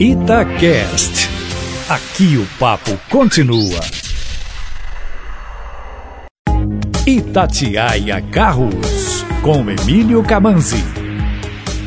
Itacast. 0.00 1.28
Aqui 1.88 2.36
o 2.36 2.58
papo 2.58 2.98
continua. 3.08 3.80
Itatiaia 7.06 8.20
Carros, 8.20 9.24
com 9.40 9.70
Emílio 9.70 10.20
Camanzi. 10.24 10.82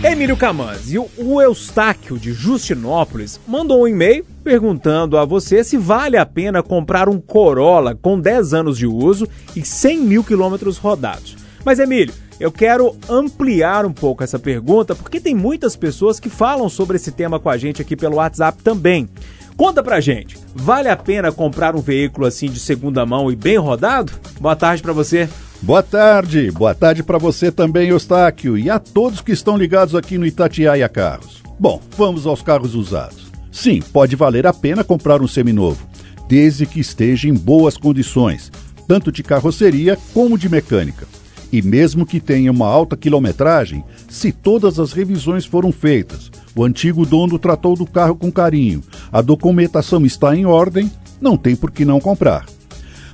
Emílio 0.02 0.38
Camanzi, 0.38 0.98
o 0.98 1.42
Eustáquio 1.42 2.18
de 2.18 2.32
Justinópolis 2.32 3.42
mandou 3.46 3.84
um 3.84 3.88
e-mail 3.90 4.26
perguntando 4.42 5.18
a 5.18 5.26
você 5.26 5.62
se 5.62 5.76
vale 5.76 6.16
a 6.16 6.26
pena 6.26 6.64
comprar 6.64 7.10
um 7.10 7.20
Corolla 7.20 7.94
com 7.94 8.18
10 8.18 8.54
anos 8.54 8.78
de 8.78 8.88
uso 8.88 9.28
e 9.54 9.66
100 9.66 9.98
mil 10.00 10.24
quilômetros 10.24 10.78
rodados. 10.78 11.36
Mas, 11.66 11.78
Emílio, 11.78 12.14
eu 12.40 12.52
quero 12.52 12.96
ampliar 13.10 13.86
um 13.86 13.92
pouco 13.92 14.24
essa 14.24 14.38
pergunta, 14.38 14.94
porque 14.94 15.20
tem 15.20 15.34
muitas 15.34 15.76
pessoas 15.76 16.20
que 16.20 16.30
falam 16.30 16.70
sobre 16.70 16.98
esse 16.98 17.12
tema 17.12 17.40
com 17.40 17.50
a 17.50 17.58
gente 17.58 17.82
aqui 17.82 17.96
pelo 17.96 18.18
WhatsApp 18.18 18.62
também. 18.64 19.10
Conta 19.56 19.82
pra 19.82 20.00
gente, 20.00 20.38
vale 20.54 20.88
a 20.88 20.96
pena 20.96 21.32
comprar 21.32 21.76
um 21.76 21.82
veículo 21.82 22.28
assim 22.28 22.48
de 22.48 22.60
segunda 22.60 23.06
mão 23.06 23.32
e 23.32 23.36
bem 23.36 23.58
rodado? 23.58 24.14
Boa 24.40 24.56
tarde 24.56 24.84
para 24.84 24.94
você. 24.94 25.28
Boa 25.64 25.82
tarde, 25.82 26.52
boa 26.52 26.76
tarde 26.76 27.02
para 27.02 27.18
você 27.18 27.52
também, 27.52 27.90
Eustáquio, 27.90 28.56
e 28.56 28.70
a 28.70 28.78
todos 28.78 29.22
que 29.22 29.32
estão 29.32 29.58
ligados 29.58 29.96
aqui 29.96 30.16
no 30.16 30.28
Itatiaia 30.28 30.88
Carros. 30.88 31.42
Bom, 31.60 31.82
vamos 31.98 32.28
aos 32.28 32.44
carros 32.44 32.76
usados. 32.76 33.32
Sim, 33.52 33.82
pode 33.92 34.16
valer 34.16 34.46
a 34.46 34.54
pena 34.54 34.84
comprar 34.84 35.20
um 35.20 35.28
seminovo, 35.28 35.88
desde 36.28 36.68
que 36.68 36.80
esteja 36.80 37.28
em 37.28 37.34
boas 37.34 37.76
condições, 37.76 38.52
tanto 38.88 39.12
de 39.12 39.24
carroceria 39.24 39.98
como 40.14 40.38
de 40.38 40.48
mecânica. 40.48 41.08
E 41.52 41.62
mesmo 41.62 42.06
que 42.06 42.20
tenha 42.20 42.52
uma 42.52 42.68
alta 42.68 42.98
quilometragem, 42.98 43.84
se 44.10 44.32
todas 44.32 44.80
as 44.80 44.92
revisões 44.92 45.46
foram 45.46 45.72
feitas, 45.72 46.30
o 46.56 46.64
antigo 46.64 47.06
dono 47.06 47.40
tratou 47.40 47.76
do 47.76 47.86
carro 47.86 48.16
com 48.16 48.32
carinho, 48.32 48.84
a 49.12 49.22
documentação 49.22 50.06
está 50.06 50.36
em 50.36 50.46
ordem, 50.46 50.92
não 51.22 51.38
tem 51.38 51.56
por 51.56 51.72
que 51.72 51.86
não 51.86 52.00
comprar. 52.00 52.46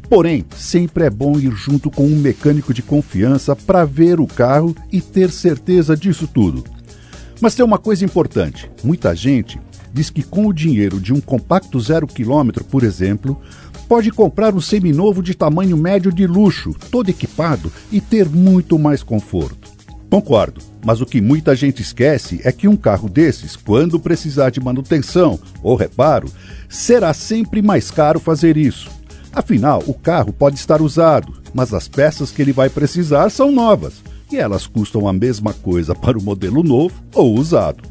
Porém, 0.10 0.46
sempre 0.56 1.06
é 1.06 1.10
bom 1.10 1.40
ir 1.40 1.52
junto 1.52 1.90
com 1.90 2.06
um 2.06 2.16
mecânico 2.16 2.74
de 2.74 2.82
confiança 2.82 3.56
para 3.56 3.86
ver 3.86 4.20
o 4.20 4.28
carro 4.28 4.76
e 4.92 5.00
ter 5.00 5.32
certeza 5.32 5.96
disso 5.96 6.28
tudo. 6.28 6.64
Mas 7.40 7.56
tem 7.56 7.66
uma 7.66 7.78
coisa 7.78 8.06
importante: 8.06 8.70
muita 8.84 9.16
gente 9.16 9.60
diz 9.94 10.10
que 10.10 10.24
com 10.24 10.48
o 10.48 10.54
dinheiro 10.54 11.00
de 11.00 11.14
um 11.14 11.22
compacto 11.22 11.80
zero 11.80 12.08
quilômetro, 12.08 12.64
por 12.64 12.84
exemplo, 12.84 13.40
pode 13.94 14.10
comprar 14.10 14.56
um 14.56 14.60
seminovo 14.60 15.22
de 15.22 15.36
tamanho 15.36 15.78
médio 15.78 16.12
de 16.12 16.26
luxo, 16.26 16.76
todo 16.90 17.10
equipado 17.10 17.72
e 17.92 18.02
ter 18.02 18.28
muito 18.28 18.80
mais 18.80 19.04
conforto. 19.04 19.70
Concordo, 20.10 20.62
mas 20.84 21.00
o 21.00 21.06
que 21.06 21.22
muita 21.22 21.56
gente 21.56 21.84
esquece 21.84 22.42
é 22.44 22.52
que 22.52 22.68
um 22.68 22.76
carro 22.76 23.08
desses, 23.08 23.56
quando 23.56 24.00
precisar 24.00 24.50
de 24.50 24.60
manutenção 24.60 25.40
ou 25.62 25.76
reparo, 25.76 26.28
será 26.68 27.14
sempre 27.14 27.62
mais 27.62 27.92
caro 27.92 28.20
fazer 28.20 28.58
isso. 28.58 28.90
Afinal, 29.32 29.84
o 29.86 29.94
carro 29.94 30.34
pode 30.34 30.56
estar 30.56 30.82
usado, 30.82 31.32
mas 31.54 31.72
as 31.72 31.88
peças 31.88 32.32
que 32.32 32.42
ele 32.42 32.52
vai 32.52 32.72
precisar 32.72 33.30
são 33.30 33.52
novas, 33.52 34.02
e 34.32 34.38
elas 34.38 34.66
custam 34.66 35.08
a 35.08 35.14
mesma 35.14 35.54
coisa 35.54 35.94
para 35.94 36.18
o 36.18 36.24
modelo 36.24 36.64
novo 36.64 36.96
ou 37.14 37.36
usado. 37.36 37.84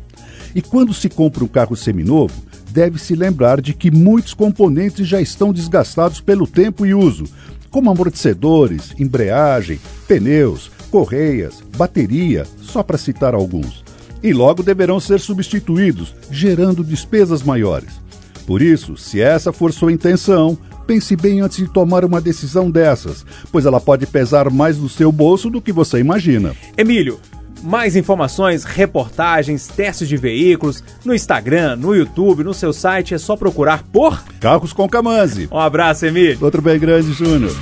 E 0.52 0.60
quando 0.60 0.92
se 0.92 1.08
compra 1.08 1.44
um 1.44 1.48
carro 1.48 1.76
seminovo, 1.76 2.34
deve-se 2.72 3.14
lembrar 3.14 3.60
de 3.60 3.74
que 3.74 3.90
muitos 3.90 4.34
componentes 4.34 5.06
já 5.06 5.20
estão 5.20 5.52
desgastados 5.52 6.20
pelo 6.20 6.46
tempo 6.46 6.86
e 6.86 6.94
uso, 6.94 7.24
como 7.70 7.90
amortecedores, 7.90 8.94
embreagem, 8.98 9.78
pneus, 10.08 10.70
correias, 10.90 11.62
bateria, 11.76 12.44
só 12.60 12.82
para 12.82 12.98
citar 12.98 13.34
alguns. 13.34 13.84
E 14.22 14.32
logo 14.32 14.62
deverão 14.62 15.00
ser 15.00 15.20
substituídos, 15.20 16.14
gerando 16.30 16.84
despesas 16.84 17.42
maiores. 17.42 18.00
Por 18.46 18.60
isso, 18.60 18.96
se 18.96 19.20
essa 19.20 19.52
for 19.52 19.72
sua 19.72 19.92
intenção, 19.92 20.58
pense 20.86 21.16
bem 21.16 21.40
antes 21.40 21.58
de 21.58 21.72
tomar 21.72 22.04
uma 22.04 22.20
decisão 22.20 22.70
dessas, 22.70 23.24
pois 23.50 23.64
ela 23.64 23.80
pode 23.80 24.06
pesar 24.06 24.50
mais 24.50 24.78
no 24.78 24.88
seu 24.88 25.10
bolso 25.10 25.48
do 25.48 25.60
que 25.60 25.72
você 25.72 25.98
imagina. 25.98 26.54
Emílio, 26.76 27.18
mais 27.62 27.96
informações, 27.96 28.64
reportagens, 28.64 29.66
testes 29.68 30.08
de 30.08 30.16
veículos 30.16 30.82
no 31.04 31.14
Instagram, 31.14 31.76
no 31.76 31.94
YouTube, 31.94 32.44
no 32.44 32.54
seu 32.54 32.72
site 32.72 33.14
é 33.14 33.18
só 33.18 33.36
procurar 33.36 33.82
por 33.84 34.22
Carros 34.40 34.72
com 34.72 34.88
Camanzi. 34.88 35.48
Um 35.50 35.58
abraço, 35.58 36.04
Emílio. 36.04 36.38
Outro 36.40 36.60
bem 36.60 36.78
grande, 36.78 37.12
Júnior. 37.12 37.52